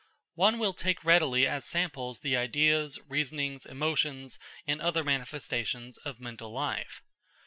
[0.33, 6.51] One will take readily as samples the ideas, reasonings, emotions, and other manifestations of mental
[6.51, 7.03] life.